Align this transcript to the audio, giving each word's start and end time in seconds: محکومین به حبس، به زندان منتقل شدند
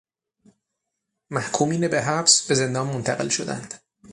محکومین 1.29 1.87
به 1.87 2.01
حبس، 2.01 2.47
به 2.47 2.55
زندان 2.55 2.87
منتقل 2.87 3.29
شدند 3.29 3.73